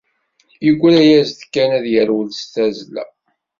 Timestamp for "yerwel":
1.93-2.29